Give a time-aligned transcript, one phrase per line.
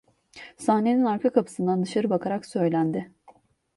[0.57, 3.11] Sahnenin arka kapısından dışarı bakarak söylendi..